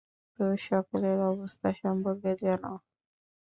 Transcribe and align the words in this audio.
তো 0.39 0.45
সকলের 0.67 1.19
অবস্থা 1.31 1.69
সম্পর্কে 1.81 2.31
জানাও। 2.41 2.77